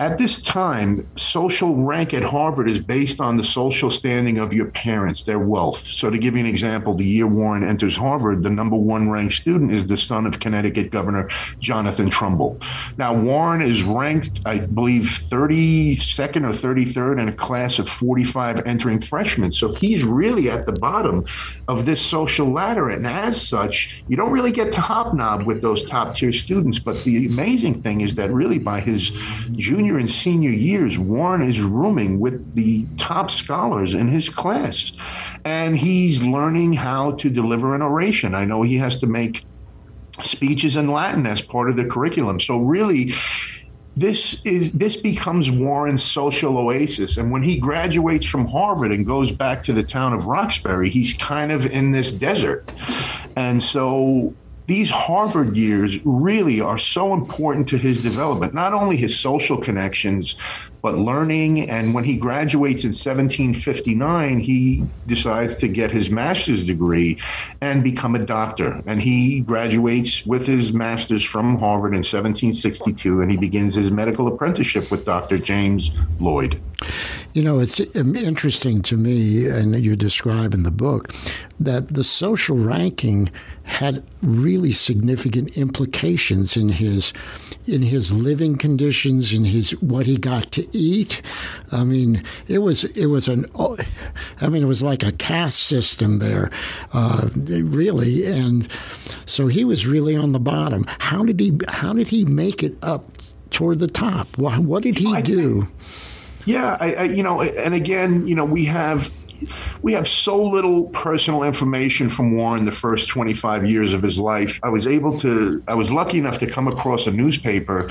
at 0.00 0.16
this 0.16 0.40
time, 0.40 1.08
social 1.16 1.74
rank 1.74 2.14
at 2.14 2.22
Harvard 2.22 2.70
is 2.70 2.78
based 2.78 3.20
on 3.20 3.36
the 3.36 3.42
social 3.42 3.90
standing 3.90 4.38
of 4.38 4.52
your 4.52 4.66
parents, 4.66 5.24
their 5.24 5.40
wealth. 5.40 5.78
So, 5.78 6.08
to 6.08 6.16
give 6.16 6.34
you 6.34 6.40
an 6.40 6.46
example, 6.46 6.94
the 6.94 7.04
year 7.04 7.26
Warren 7.26 7.64
enters 7.64 7.96
Harvard, 7.96 8.44
the 8.44 8.50
number 8.50 8.76
one 8.76 9.10
ranked 9.10 9.34
student 9.34 9.72
is 9.72 9.88
the 9.88 9.96
son 9.96 10.24
of 10.24 10.38
Connecticut 10.38 10.92
Governor 10.92 11.28
Jonathan 11.58 12.08
Trumbull. 12.08 12.60
Now, 12.96 13.12
Warren 13.12 13.60
is 13.60 13.82
ranked, 13.82 14.40
I 14.46 14.60
believe, 14.60 15.02
32nd 15.02 16.44
or 16.44 16.50
33rd 16.50 17.20
in 17.20 17.28
a 17.28 17.32
class 17.32 17.80
of 17.80 17.88
45 17.88 18.66
entering 18.66 19.00
freshmen. 19.00 19.50
So, 19.50 19.74
he's 19.74 20.04
really 20.04 20.48
at 20.48 20.64
the 20.64 20.72
bottom 20.74 21.24
of 21.66 21.86
this 21.86 22.00
social 22.00 22.46
ladder. 22.46 22.90
And 22.90 23.04
as 23.04 23.48
such, 23.48 24.04
you 24.06 24.16
don't 24.16 24.30
really 24.30 24.52
get 24.52 24.70
to 24.72 24.80
hobnob 24.80 25.42
with 25.42 25.60
those 25.60 25.82
top 25.82 26.14
tier 26.14 26.32
students. 26.32 26.78
But 26.78 27.02
the 27.02 27.26
amazing 27.26 27.82
thing 27.82 28.02
is 28.02 28.14
that 28.14 28.30
really 28.30 28.60
by 28.60 28.78
his 28.78 29.10
junior 29.52 29.87
junior 29.88 30.00
and 30.00 30.10
senior 30.10 30.50
years, 30.50 30.98
Warren 30.98 31.42
is 31.42 31.62
rooming 31.62 32.20
with 32.20 32.54
the 32.54 32.86
top 32.98 33.30
scholars 33.30 33.94
in 33.94 34.08
his 34.08 34.28
class. 34.28 34.92
And 35.46 35.78
he's 35.78 36.22
learning 36.22 36.74
how 36.74 37.12
to 37.12 37.30
deliver 37.30 37.74
an 37.74 37.80
oration. 37.80 38.34
I 38.34 38.44
know 38.44 38.62
he 38.62 38.76
has 38.76 38.98
to 38.98 39.06
make 39.06 39.44
speeches 40.22 40.76
in 40.76 40.90
Latin 40.90 41.26
as 41.26 41.40
part 41.40 41.70
of 41.70 41.76
the 41.76 41.86
curriculum. 41.86 42.38
So, 42.38 42.58
really, 42.58 43.12
this 43.96 44.44
is 44.44 44.72
this 44.72 44.96
becomes 44.96 45.50
Warren's 45.50 46.02
social 46.02 46.58
oasis. 46.58 47.16
And 47.16 47.32
when 47.32 47.42
he 47.42 47.58
graduates 47.58 48.26
from 48.26 48.46
Harvard 48.46 48.92
and 48.92 49.06
goes 49.06 49.32
back 49.32 49.62
to 49.62 49.72
the 49.72 49.82
town 49.82 50.12
of 50.12 50.26
Roxbury, 50.26 50.90
he's 50.90 51.14
kind 51.14 51.50
of 51.50 51.64
in 51.64 51.92
this 51.92 52.12
desert. 52.12 52.70
And 53.36 53.62
so 53.62 54.34
these 54.68 54.90
Harvard 54.90 55.56
years 55.56 55.98
really 56.04 56.60
are 56.60 56.76
so 56.76 57.14
important 57.14 57.66
to 57.68 57.78
his 57.78 58.02
development, 58.02 58.52
not 58.52 58.74
only 58.74 58.98
his 58.98 59.18
social 59.18 59.56
connections, 59.56 60.36
but 60.82 60.96
learning. 60.96 61.68
And 61.68 61.94
when 61.94 62.04
he 62.04 62.16
graduates 62.16 62.84
in 62.84 62.90
1759, 62.90 64.38
he 64.38 64.84
decides 65.06 65.56
to 65.56 65.68
get 65.68 65.90
his 65.90 66.10
master's 66.10 66.66
degree 66.66 67.18
and 67.60 67.82
become 67.82 68.14
a 68.14 68.18
doctor. 68.18 68.82
And 68.86 69.02
he 69.02 69.40
graduates 69.40 70.24
with 70.26 70.46
his 70.46 70.72
master's 70.72 71.24
from 71.24 71.58
Harvard 71.58 71.92
in 71.92 71.98
1762, 71.98 73.20
and 73.20 73.30
he 73.30 73.36
begins 73.36 73.74
his 73.74 73.90
medical 73.90 74.28
apprenticeship 74.28 74.90
with 74.90 75.04
Dr. 75.04 75.38
James 75.38 75.92
Lloyd. 76.20 76.60
You 77.34 77.42
know, 77.42 77.58
it's 77.58 77.96
um, 77.96 78.16
interesting 78.16 78.82
to 78.82 78.96
me, 78.96 79.46
and 79.48 79.84
you 79.84 79.96
describe 79.96 80.54
in 80.54 80.62
the 80.62 80.70
book, 80.70 81.12
that 81.60 81.88
the 81.88 82.04
social 82.04 82.56
ranking 82.56 83.30
had 83.64 84.02
really 84.22 84.72
significant 84.72 85.58
implications 85.58 86.56
in 86.56 86.68
his 86.70 87.12
in 87.66 87.82
his 87.82 88.10
living 88.10 88.56
conditions, 88.56 89.34
in 89.34 89.44
his 89.44 89.72
what 89.82 90.06
he 90.06 90.16
got 90.16 90.50
to 90.52 90.66
eat. 90.72 91.22
I 91.72 91.84
mean, 91.84 92.22
it 92.46 92.58
was 92.58 92.84
it 92.96 93.06
was 93.06 93.28
an 93.28 93.46
I 94.40 94.48
mean, 94.48 94.62
it 94.62 94.66
was 94.66 94.82
like 94.82 95.02
a 95.02 95.12
caste 95.12 95.62
system 95.62 96.18
there, 96.18 96.50
uh, 96.92 97.28
really, 97.34 98.26
and 98.26 98.68
so 99.26 99.46
he 99.46 99.64
was 99.64 99.86
really 99.86 100.16
on 100.16 100.32
the 100.32 100.40
bottom. 100.40 100.84
How 100.98 101.24
did 101.24 101.40
he 101.40 101.58
How 101.68 101.92
did 101.92 102.08
he 102.08 102.24
make 102.24 102.62
it 102.62 102.76
up 102.82 103.04
toward 103.50 103.78
the 103.78 103.88
top? 103.88 104.36
What, 104.38 104.58
what 104.60 104.82
did 104.82 104.98
he 104.98 105.22
do? 105.22 105.68
Yeah, 106.44 106.76
I, 106.80 106.94
I, 106.94 107.02
you 107.04 107.22
know, 107.22 107.42
and 107.42 107.74
again, 107.74 108.26
you 108.26 108.34
know, 108.34 108.44
we 108.44 108.64
have 108.66 109.12
we 109.82 109.92
have 109.92 110.08
so 110.08 110.42
little 110.42 110.84
personal 110.88 111.42
information 111.42 112.08
from 112.08 112.36
Warren 112.36 112.64
the 112.64 112.72
first 112.72 113.08
25 113.08 113.66
years 113.66 113.92
of 113.92 114.02
his 114.02 114.18
life. 114.18 114.60
I 114.62 114.68
was 114.68 114.86
able 114.86 115.18
to, 115.20 115.62
I 115.68 115.74
was 115.74 115.90
lucky 115.90 116.18
enough 116.18 116.38
to 116.38 116.46
come 116.46 116.68
across 116.68 117.06
a 117.06 117.10
newspaper 117.10 117.90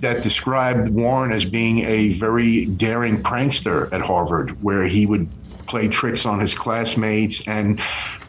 that 0.00 0.22
described 0.22 0.88
Warren 0.88 1.32
as 1.32 1.44
being 1.44 1.80
a 1.80 2.10
very 2.10 2.66
daring 2.66 3.22
prankster 3.22 3.92
at 3.92 4.02
Harvard, 4.02 4.62
where 4.62 4.84
he 4.84 5.06
would 5.06 5.28
play 5.66 5.88
tricks 5.88 6.26
on 6.26 6.40
his 6.40 6.54
classmates. 6.54 7.46
And 7.46 7.80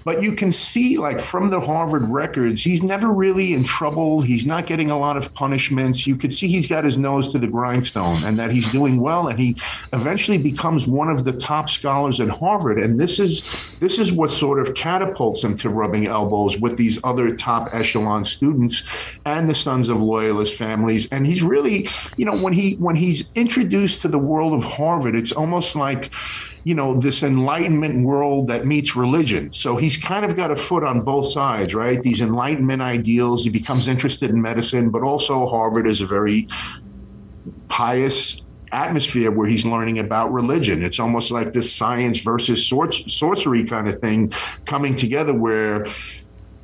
But 0.04 0.24
you 0.24 0.34
can 0.34 0.52
see, 0.52 0.98
like 0.98 1.20
from 1.20 1.50
the 1.50 1.60
Harvard 1.60 2.04
records, 2.04 2.64
he's 2.64 2.84
never 2.84 3.08
really 3.08 3.54
in 3.54 3.64
trouble. 3.64 4.22
He's 4.22 4.46
not 4.46 4.68
getting 4.68 4.90
a 4.90 4.98
lot 4.98 5.18
of 5.18 5.34
punishments. 5.34 6.08
You 6.08 6.16
could 6.16 6.34
see 6.34 6.48
he's 6.48 6.68
got 6.68 6.84
his 6.84 6.98
nose 6.98 7.32
to 7.34 7.40
the 7.40 7.48
grindstone 7.48 8.18
and 8.24 8.38
that 8.38 8.52
he's 8.52 8.72
doing 8.72 9.00
well. 9.00 9.28
And 9.28 9.38
he 9.38 9.56
eventually 9.94 10.38
becomes 10.38 10.88
one 10.88 11.10
of 11.10 11.24
the 11.24 11.34
top 11.34 11.70
scholars 11.70 12.20
at 12.20 12.30
Harvard. 12.30 12.80
And 12.80 13.00
this 13.00 13.20
is 13.20 13.44
this 13.80 14.00
is 14.00 14.12
what 14.12 14.30
sort 14.30 14.60
of 14.60 14.74
catapults 14.76 15.44
him 15.44 15.56
to 15.58 15.70
rubbing 15.70 16.08
elbows 16.08 16.58
with 16.60 16.78
these 16.78 17.00
other 17.04 17.36
top 17.36 17.70
echelon 17.74 18.24
students 18.24 18.84
and 19.26 19.50
the 19.50 19.56
sons 19.56 19.90
of 19.90 20.02
loyalist 20.02 20.56
families. 20.56 21.08
And 21.12 21.26
he's 21.26 21.44
really, 21.44 21.88
you 22.18 22.26
know, 22.26 22.38
when 22.38 22.54
he 22.54 22.76
when 22.76 22.96
he's 22.96 23.30
introduced 23.36 24.02
to 24.02 24.08
the 24.08 24.20
world 24.20 24.54
of 24.54 24.64
Harvard, 24.64 25.16
it's 25.16 25.32
almost 25.32 25.76
like 25.76 26.12
you 26.64 26.76
know, 26.76 27.00
this 27.00 27.24
enlightenment 27.24 28.04
world 28.04 28.48
that 28.50 28.66
meets 28.66 28.96
religion. 28.96 29.52
So 29.52 29.78
he's 29.78 29.98
kind 29.98 30.26
of 30.26 30.36
got 30.36 30.52
a 30.52 30.56
foot 30.56 30.84
on 30.84 31.02
both 31.02 31.28
sides, 31.32 31.74
right? 31.74 32.02
These 32.02 32.22
enlightenment 32.22 32.82
ideals. 32.82 33.44
He 33.44 33.50
becomes 33.50 33.88
interested 33.88 34.30
in 34.30 34.42
medicine, 34.42 34.90
but 34.90 35.02
also 35.02 35.48
Harvard 35.48 35.88
is 35.88 36.02
a 36.02 36.06
very 36.06 36.48
pious 37.70 38.46
atmosphere 38.72 39.32
where 39.32 39.48
he's 39.48 39.66
learning 39.66 39.98
about 40.00 40.32
religion. 40.32 40.84
It's 40.84 41.00
almost 41.00 41.32
like 41.32 41.54
this 41.54 41.74
science 41.74 42.22
versus 42.22 42.68
sorcery 42.68 43.64
kind 43.64 43.88
of 43.88 44.00
thing 44.00 44.32
coming 44.66 44.96
together 44.96 45.34
where 45.34 45.88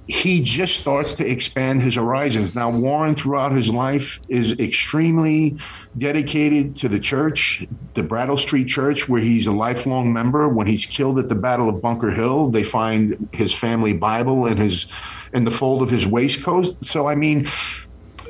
he 0.07 0.41
just 0.41 0.77
starts 0.77 1.15
to 1.15 1.27
expand 1.27 1.81
his 1.81 1.95
horizons. 1.95 2.53
Now, 2.53 2.69
Warren, 2.69 3.15
throughout 3.15 3.51
his 3.51 3.69
life, 3.69 4.19
is 4.29 4.59
extremely 4.59 5.57
dedicated 5.97 6.75
to 6.77 6.89
the 6.89 6.99
church, 6.99 7.65
the 7.95 8.03
Brattle 8.03 8.37
Street 8.37 8.67
Church, 8.67 9.09
where 9.09 9.21
he's 9.21 9.47
a 9.47 9.51
lifelong 9.51 10.13
member. 10.13 10.47
When 10.47 10.67
he's 10.67 10.85
killed 10.85 11.17
at 11.17 11.29
the 11.29 11.35
Battle 11.35 11.69
of 11.69 11.81
Bunker 11.81 12.11
Hill, 12.11 12.51
they 12.51 12.63
find 12.63 13.29
his 13.33 13.53
family 13.53 13.93
Bible 13.93 14.45
in 14.45 14.57
his 14.57 14.85
in 15.33 15.43
the 15.43 15.51
fold 15.51 15.81
of 15.81 15.89
his 15.89 16.05
waistcoat. 16.05 16.83
So, 16.83 17.07
I 17.07 17.15
mean, 17.15 17.47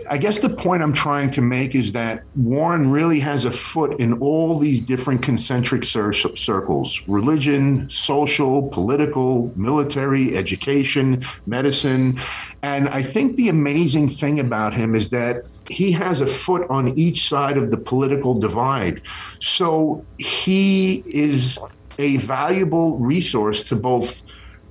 I 0.09 0.17
guess 0.17 0.39
the 0.39 0.50
point 0.50 0.83
I'm 0.83 0.93
trying 0.93 1.31
to 1.31 1.41
make 1.41 1.75
is 1.75 1.91
that 1.93 2.24
Warren 2.35 2.91
really 2.91 3.19
has 3.21 3.45
a 3.45 3.51
foot 3.51 4.00
in 4.00 4.13
all 4.19 4.57
these 4.57 4.81
different 4.81 5.21
concentric 5.21 5.83
cir- 5.85 6.13
circles 6.13 7.01
religion, 7.07 7.89
social, 7.89 8.67
political, 8.69 9.51
military, 9.55 10.38
education, 10.38 11.24
medicine. 11.45 12.19
And 12.62 12.89
I 12.89 13.01
think 13.01 13.35
the 13.35 13.50
amazing 13.50 14.09
thing 14.09 14.39
about 14.39 14.74
him 14.74 14.95
is 14.95 15.09
that 15.09 15.47
he 15.69 15.91
has 15.93 16.21
a 16.21 16.27
foot 16.27 16.69
on 16.69 16.97
each 16.97 17.27
side 17.27 17.57
of 17.57 17.71
the 17.71 17.77
political 17.77 18.33
divide. 18.33 19.01
So 19.39 20.05
he 20.17 21.03
is 21.07 21.59
a 21.97 22.17
valuable 22.17 22.97
resource 22.97 23.63
to 23.63 23.75
both 23.75 24.21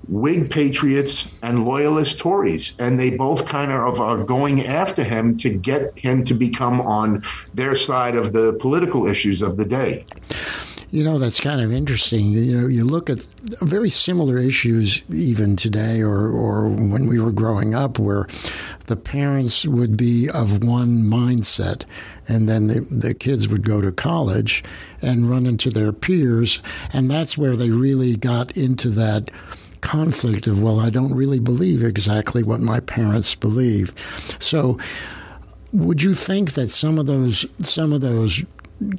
Whig 0.09 0.51
patriots 0.51 1.29
and 1.43 1.65
loyalist 1.65 2.19
Tories, 2.19 2.75
and 2.79 2.99
they 2.99 3.11
both 3.11 3.47
kind 3.47 3.73
of 3.73 4.01
are 4.01 4.23
going 4.23 4.67
after 4.67 5.03
him 5.03 5.37
to 5.39 5.51
get 5.51 5.97
him 5.99 6.25
to 6.25 6.35
become 6.35 6.81
on 6.81 7.23
their 7.55 7.75
side 7.75 8.17
of 8.17 8.33
the 8.33 8.53
political 8.55 9.07
issues 9.07 9.43
of 9.43 9.57
the 9.57 9.65
day. 9.65 10.05
You 10.91 11.03
know, 11.03 11.19
that's 11.19 11.41
kind 11.41 11.61
of 11.61 11.73
interesting. 11.73 12.31
You 12.31 12.61
know, 12.61 12.69
you 12.69 12.85
look 12.85 13.11
at 13.11 13.19
very 13.61 13.91
similar 13.91 14.39
issues 14.39 15.03
even 15.11 15.57
today 15.57 16.01
or, 16.03 16.29
or 16.29 16.69
when 16.69 17.09
we 17.09 17.19
were 17.19 17.33
growing 17.33 17.75
up, 17.75 17.99
where 17.99 18.29
the 18.87 18.95
parents 18.95 19.67
would 19.67 19.97
be 19.97 20.31
of 20.31 20.63
one 20.63 21.03
mindset, 21.03 21.85
and 22.29 22.49
then 22.49 22.69
the, 22.69 22.81
the 22.93 23.13
kids 23.13 23.49
would 23.49 23.67
go 23.67 23.81
to 23.81 23.91
college 23.91 24.63
and 25.03 25.29
run 25.29 25.47
into 25.47 25.69
their 25.69 25.93
peers, 25.93 26.61
and 26.93 27.11
that's 27.11 27.37
where 27.37 27.57
they 27.57 27.71
really 27.71 28.15
got 28.17 28.57
into 28.57 28.89
that 28.91 29.33
conflict 29.85 30.47
of, 30.47 30.61
well, 30.61 30.81
I 30.81 30.91
don't 30.91 31.15
really 31.15 31.39
believe 31.39 31.85
exactly 31.85 32.43
what 32.43 32.61
my 32.61 32.81
parents 32.81 33.35
believe. 33.35 33.95
So, 34.41 34.79
would 35.73 36.03
you 36.03 36.15
think 36.15 36.55
that 36.55 36.71
some 36.71 36.99
of 36.99 37.07
those 37.07 37.45
some 37.61 37.93
of 37.93 38.01
those 38.01 38.45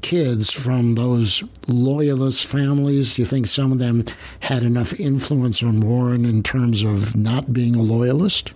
kids 0.01 0.51
from 0.51 0.96
those 0.96 1.44
loyalist 1.68 2.46
families, 2.46 3.15
do 3.15 3.22
you 3.22 3.25
think 3.25 3.48
some 3.48 3.72
of 3.72 3.80
them 3.80 4.06
had 4.39 4.63
enough 4.63 5.00
influence 5.00 5.63
on 5.63 5.82
Warren 5.82 6.24
in 6.25 6.44
terms 6.44 6.84
of 6.84 7.15
not 7.15 7.51
being 7.51 7.75
a 7.75 7.82
loyalist? 7.82 8.54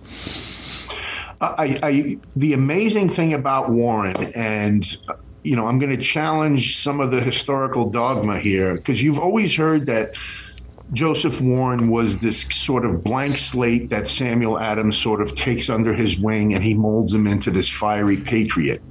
I, 1.40 1.78
I, 1.82 2.18
the 2.36 2.52
amazing 2.52 3.08
thing 3.08 3.32
about 3.32 3.70
Warren, 3.70 4.16
and 4.34 4.84
you 5.42 5.56
know, 5.56 5.66
I'm 5.66 5.78
going 5.78 5.96
to 5.96 6.02
challenge 6.02 6.76
some 6.76 7.00
of 7.00 7.10
the 7.10 7.20
historical 7.20 7.90
dogma 7.90 8.38
here 8.38 8.76
because 8.76 9.02
you've 9.02 9.18
always 9.18 9.56
heard 9.56 9.86
that 9.86 10.16
Joseph 10.92 11.40
Warren 11.40 11.88
was 11.88 12.18
this 12.18 12.42
sort 12.42 12.84
of 12.84 13.04
blank 13.04 13.38
slate 13.38 13.90
that 13.90 14.08
Samuel 14.08 14.58
Adams 14.58 14.98
sort 14.98 15.20
of 15.20 15.34
takes 15.34 15.70
under 15.70 15.94
his 15.94 16.18
wing 16.18 16.54
and 16.54 16.64
he 16.64 16.74
molds 16.74 17.14
him 17.14 17.26
into 17.26 17.50
this 17.50 17.68
fiery 17.68 18.16
patriot. 18.16 18.82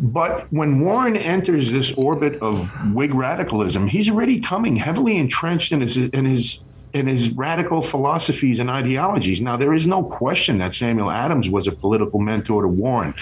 But 0.00 0.52
when 0.52 0.80
Warren 0.80 1.16
enters 1.16 1.72
this 1.72 1.92
orbit 1.92 2.40
of 2.40 2.70
Whig 2.94 3.14
radicalism, 3.14 3.86
he's 3.86 4.10
already 4.10 4.40
coming 4.40 4.76
heavily 4.76 5.16
entrenched 5.16 5.72
in 5.72 5.80
his 5.80 5.96
in 5.96 6.24
his 6.24 6.62
in 6.92 7.06
his 7.06 7.30
radical 7.30 7.82
philosophies 7.82 8.58
and 8.58 8.70
ideologies. 8.70 9.40
Now, 9.40 9.56
there 9.56 9.74
is 9.74 9.86
no 9.86 10.02
question 10.02 10.58
that 10.58 10.74
Samuel 10.74 11.10
Adams 11.10 11.50
was 11.50 11.66
a 11.66 11.72
political 11.72 12.20
mentor 12.20 12.62
to 12.62 12.68
Warren, 12.68 13.14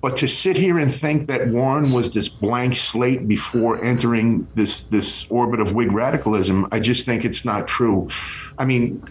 but 0.00 0.16
to 0.16 0.28
sit 0.28 0.56
here 0.56 0.78
and 0.78 0.92
think 0.92 1.28
that 1.28 1.48
Warren 1.48 1.92
was 1.92 2.10
this 2.10 2.28
blank 2.28 2.76
slate 2.76 3.28
before 3.28 3.82
entering 3.84 4.46
this 4.54 4.82
this 4.84 5.26
orbit 5.30 5.60
of 5.60 5.74
Whig 5.74 5.92
radicalism, 5.92 6.66
I 6.72 6.80
just 6.80 7.06
think 7.06 7.24
it's 7.24 7.44
not 7.44 7.68
true. 7.68 8.08
I 8.58 8.64
mean, 8.64 9.04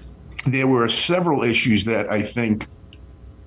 there 0.45 0.67
were 0.67 0.87
several 0.89 1.43
issues 1.43 1.85
that 1.85 2.11
I 2.11 2.21
think 2.21 2.67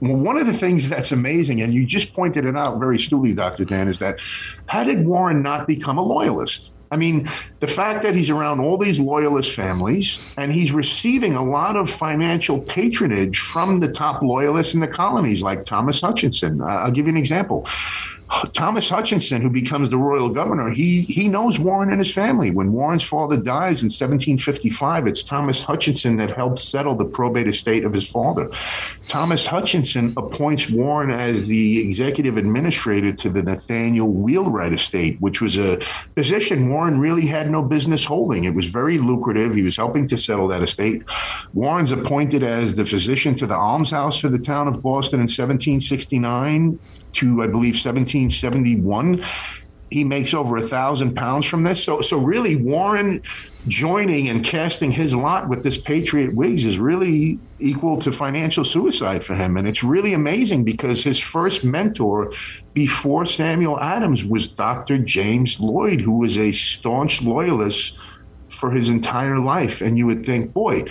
one 0.01 0.37
of 0.37 0.47
the 0.47 0.53
things 0.53 0.89
that's 0.89 1.13
amazing, 1.13 1.63
and 1.63 1.73
you 1.73 1.87
just 1.87 2.13
pointed 2.13 2.45
it 2.45 2.57
out 2.57 2.79
very 2.79 2.97
astutely, 2.97 3.33
Dr. 3.33 3.65
Dan, 3.65 3.89
is 3.89 4.01
that 4.01 4.21
how 4.67 4.85
did 4.85 5.07
Warren 5.07 5.43
not 5.43 5.67
become 5.67 5.99
a 5.99 6.03
loyalist? 6.03 6.74
I 6.95 6.97
mean, 6.97 7.29
the 7.59 7.67
fact 7.67 8.05
that 8.05 8.15
he's 8.15 8.31
around 8.31 8.61
all 8.61 8.79
these 8.79 9.01
loyalist 9.01 9.51
families 9.51 10.21
and 10.37 10.53
he's 10.53 10.71
receiving 10.71 11.35
a 11.35 11.45
lot 11.45 11.75
of 11.75 11.91
financial 11.91 12.61
patronage 12.61 13.41
from 13.41 13.81
the 13.81 13.89
top 13.89 14.23
loyalists 14.23 14.75
in 14.75 14.81
the 14.81 14.87
colonies, 14.87 15.43
like 15.43 15.65
Thomas 15.65 16.01
Hutchinson. 16.01 16.61
Uh, 16.61 16.67
I'll 16.67 16.93
give 16.93 17.07
you 17.07 17.13
an 17.13 17.17
example. 17.17 17.67
Thomas 18.53 18.89
Hutchinson, 18.89 19.43
who 19.43 19.51
becomes 19.51 19.91
the 19.91 19.97
royal 19.97 20.29
governor, 20.31 20.71
he 20.71 21.03
he 21.03 21.29
knows 21.29 21.59
Warren 21.59 21.91
and 21.91 21.99
his 21.99 22.13
family. 22.13 22.51
When 22.51 22.73
Warren's 22.73 23.03
father 23.03 23.37
dies 23.37 23.83
in 23.83 23.87
1755, 23.87 25.07
it's 25.07 25.23
Thomas 25.23 25.63
Hutchinson 25.63 26.17
that 26.17 26.31
helped 26.31 26.59
settle 26.59 26.95
the 26.95 27.05
probate 27.05 27.47
estate 27.47 27.85
of 27.85 27.93
his 27.93 28.07
father. 28.07 28.51
Thomas 29.07 29.47
Hutchinson 29.47 30.15
appoints 30.17 30.71
Warren 30.71 31.11
as 31.11 31.49
the 31.49 31.79
executive 31.87 32.37
administrator 32.37 33.13
to 33.13 33.29
the 33.29 33.43
Nathaniel 33.43 34.09
Wheelwright 34.09 34.73
estate, 34.73 35.21
which 35.21 35.41
was 35.41 35.59
a 35.59 35.81
position 36.15 36.71
Warren 36.71 36.99
really 36.99 37.27
had 37.27 37.51
no 37.51 37.63
business 37.63 38.05
holding. 38.05 38.45
It 38.45 38.55
was 38.55 38.67
very 38.67 38.99
lucrative. 38.99 39.55
He 39.55 39.63
was 39.63 39.77
helping 39.77 40.07
to 40.09 40.17
settle 40.17 40.49
that 40.49 40.63
estate. 40.63 41.03
Warren's 41.53 41.93
appointed 41.93 42.43
as 42.43 42.75
the 42.75 42.87
physician 42.87 43.35
to 43.37 43.47
the 43.47 43.55
almshouse 43.55 44.19
for 44.19 44.29
the 44.29 44.39
town 44.39 44.69
of 44.69 44.83
Boston 44.83 45.21
in 45.21 45.25
1769 45.25 46.79
to, 47.13 47.43
I 47.43 47.47
believe, 47.47 47.79
1771. 48.23 49.25
He 49.91 50.05
makes 50.05 50.35
over 50.35 50.57
a 50.57 50.63
thousand 50.63 51.15
pounds 51.15 51.47
from 51.47 51.63
this. 51.63 51.83
So, 51.83 52.01
so 52.01 52.19
really, 52.19 52.57
Warren 52.57 53.23
joining 53.67 54.29
and 54.29 54.45
casting 54.45 54.91
his 54.91 55.15
lot 55.15 55.49
with 55.49 55.63
this 55.63 55.79
Patriot 55.79 56.35
Whigs 56.35 56.65
is 56.65 56.79
really 56.79 57.39
equal 57.59 57.99
to 57.99 58.13
financial 58.13 58.65
suicide 58.65 59.25
for 59.25 59.35
him. 59.35 59.57
And 59.57 59.67
it's 59.67 59.83
really 59.83 60.13
amazing 60.13 60.65
because 60.65 61.03
his 61.03 61.19
first 61.19 61.65
mentor 61.65 62.33
before 62.75 63.25
Samuel 63.25 63.81
Adams 63.81 64.25
was 64.25 64.49
Dr. 64.49 64.99
James 64.99 65.61
Lloyd, 65.61 66.01
who 66.01 66.19
was 66.19 66.37
a 66.37 66.53
staunch 66.53 67.23
loyalist 67.23 67.99
for 68.49 68.71
his 68.71 68.91
entire 68.91 69.39
life. 69.39 69.81
And 69.81 69.97
you 69.97 70.07
would 70.07 70.27
think, 70.27 70.53
boy, 70.53 70.85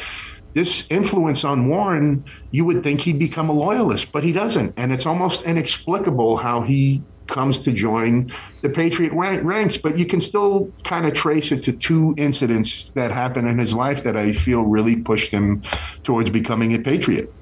this 0.54 0.90
influence 0.90 1.44
on 1.44 1.68
Warren, 1.68 2.26
you 2.52 2.66
would 2.66 2.84
think 2.84 3.02
he'd 3.02 3.20
become 3.20 3.50
a 3.50 3.54
loyalist, 3.54 4.12
but 4.12 4.24
he 4.24 4.32
doesn't. 4.32 4.74
And 4.78 4.92
it's 4.92 5.06
almost 5.06 5.46
inexplicable 5.46 6.38
how 6.38 6.62
he 6.62 7.04
comes 7.28 7.60
to 7.62 7.72
join 7.72 8.32
the 8.62 8.70
Patriot 8.70 9.14
ranks, 9.14 9.78
but 9.78 9.98
you 9.98 10.06
can 10.06 10.20
still 10.22 10.72
kind 10.84 11.06
of 11.06 11.14
trace 11.14 11.52
it 11.52 11.64
to 11.64 11.72
two 11.72 12.14
incidents 12.18 12.90
that 12.96 13.12
happened 13.12 13.48
in 13.48 13.58
his 13.58 13.74
life 13.74 14.04
that 14.04 14.16
I 14.18 14.34
feel 14.34 14.64
really 14.64 14.96
pushed 14.96 15.32
him 15.32 15.62
towards 16.04 16.30
becoming 16.30 16.74
a 16.74 16.80
Patriot. 16.80 17.34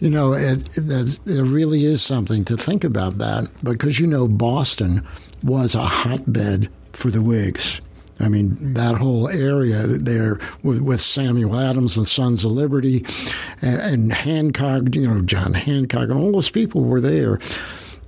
You 0.00 0.10
know, 0.10 0.34
it 0.34 1.26
really 1.26 1.84
is 1.84 2.02
something 2.02 2.44
to 2.46 2.56
think 2.56 2.84
about 2.84 3.18
that 3.18 3.48
because, 3.62 4.00
you 4.00 4.06
know, 4.06 4.28
Boston 4.28 5.06
was 5.42 5.74
a 5.74 5.82
hotbed 5.82 6.68
for 6.92 7.10
the 7.10 7.22
Whigs. 7.22 7.80
I 8.20 8.28
mean, 8.28 8.74
that 8.74 8.94
whole 8.96 9.28
area 9.28 9.86
there 9.86 10.38
with, 10.62 11.00
Samuel 11.00 11.58
Adams 11.58 11.96
and 11.96 12.06
Sons 12.06 12.44
of 12.44 12.52
Liberty 12.52 13.04
and, 13.60 14.12
Hancock, 14.12 14.94
you 14.94 15.08
know, 15.08 15.20
John 15.22 15.52
Hancock, 15.52 16.10
and 16.10 16.12
all 16.12 16.32
those 16.32 16.50
people 16.50 16.82
were 16.82 17.00
there. 17.00 17.40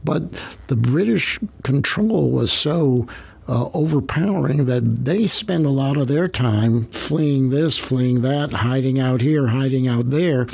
But 0.06 0.32
the 0.68 0.76
British 0.76 1.38
control 1.64 2.30
was 2.30 2.52
so 2.52 3.08
uh, 3.48 3.68
overpowering 3.74 4.66
that 4.66 5.04
they 5.04 5.26
spend 5.26 5.66
a 5.66 5.70
lot 5.70 5.96
of 5.96 6.06
their 6.06 6.28
time 6.28 6.86
fleeing 6.86 7.50
this, 7.50 7.76
fleeing 7.76 8.22
that, 8.22 8.52
hiding 8.52 9.00
out 9.00 9.20
here, 9.20 9.48
hiding 9.48 9.88
out 9.88 10.10
there. 10.10 10.46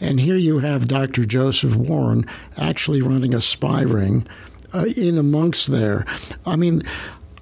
And 0.00 0.20
here 0.20 0.36
you 0.36 0.60
have 0.60 0.86
Dr. 0.86 1.24
Joseph 1.24 1.74
Warren 1.74 2.24
actually 2.56 3.02
running 3.02 3.34
a 3.34 3.40
spy 3.40 3.82
ring 3.82 4.26
uh, 4.72 4.86
in 4.96 5.18
amongst 5.18 5.72
there. 5.72 6.06
I 6.46 6.54
mean, 6.54 6.82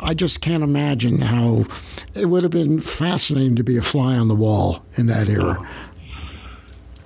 I 0.00 0.14
just 0.14 0.40
can't 0.40 0.64
imagine 0.64 1.20
how 1.20 1.66
it 2.14 2.26
would 2.26 2.42
have 2.44 2.52
been 2.52 2.80
fascinating 2.80 3.56
to 3.56 3.64
be 3.64 3.76
a 3.76 3.82
fly 3.82 4.16
on 4.16 4.28
the 4.28 4.34
wall 4.34 4.84
in 4.96 5.06
that 5.06 5.28
era. 5.28 5.66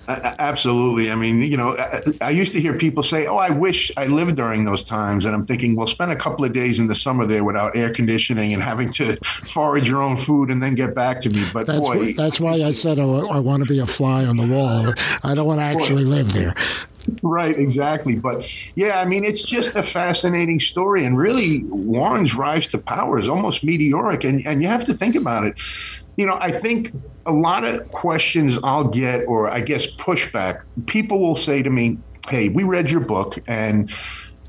Absolutely. 0.08 1.10
I 1.10 1.14
mean, 1.14 1.40
you 1.40 1.56
know, 1.56 1.76
I, 2.20 2.30
used 2.30 2.52
to 2.52 2.60
hear 2.60 2.76
people 2.76 3.02
say, 3.02 3.26
"Oh, 3.26 3.36
I 3.36 3.50
wish 3.50 3.90
I 3.96 4.06
lived 4.06 4.36
during 4.36 4.64
those 4.64 4.84
times," 4.84 5.24
and 5.24 5.34
I'm 5.34 5.44
thinking, 5.44 5.74
well, 5.74 5.86
spend 5.86 6.12
a 6.12 6.16
couple 6.16 6.44
of 6.44 6.52
days 6.52 6.78
in 6.78 6.86
the 6.86 6.94
summer 6.94 7.26
there 7.26 7.42
without 7.42 7.76
air 7.76 7.92
conditioning 7.92 8.54
and 8.54 8.62
having 8.62 8.90
to 8.92 9.16
forage 9.24 9.88
your 9.88 10.02
own 10.02 10.16
food 10.16 10.50
and 10.50 10.62
then 10.62 10.74
get 10.74 10.94
back 10.94 11.20
to 11.20 11.30
me. 11.30 11.44
But 11.52 11.66
that's 11.66 11.80
boy, 11.80 12.12
wh- 12.12 12.16
that's 12.16 12.38
why 12.38 12.52
I 12.52 12.70
said 12.70 12.98
oh, 12.98 13.28
I 13.28 13.40
want 13.40 13.62
to 13.62 13.68
be 13.68 13.80
a 13.80 13.86
fly 13.86 14.24
on 14.24 14.36
the 14.36 14.46
wall. 14.46 14.92
I 15.22 15.34
don't 15.34 15.46
want 15.46 15.60
to 15.60 15.64
actually 15.64 16.04
boy. 16.04 16.10
live 16.10 16.32
there. 16.32 16.54
Right, 17.22 17.56
exactly. 17.56 18.16
But 18.16 18.50
yeah, 18.76 19.00
I 19.00 19.04
mean, 19.04 19.24
it's 19.24 19.44
just 19.44 19.76
a 19.76 19.82
fascinating 19.82 20.60
story, 20.60 21.04
and 21.04 21.16
really, 21.18 21.64
Warren's 21.64 22.34
rise 22.34 22.66
to 22.68 22.78
power 22.78 23.18
is 23.18 23.28
almost 23.28 23.64
meteoric, 23.64 24.24
and 24.24 24.46
and 24.46 24.62
you 24.62 24.68
have 24.68 24.84
to 24.84 24.94
think 24.94 25.14
about 25.14 25.44
it 25.44 25.58
you 26.16 26.26
know, 26.26 26.38
I 26.40 26.50
think 26.50 26.92
a 27.24 27.32
lot 27.32 27.64
of 27.64 27.88
questions 27.88 28.58
I'll 28.62 28.88
get, 28.88 29.24
or 29.26 29.48
I 29.48 29.60
guess 29.60 29.86
pushback, 29.86 30.62
people 30.86 31.18
will 31.18 31.36
say 31.36 31.62
to 31.62 31.70
me, 31.70 31.98
Hey, 32.28 32.48
we 32.48 32.64
read 32.64 32.90
your 32.90 33.00
book, 33.00 33.38
and, 33.46 33.92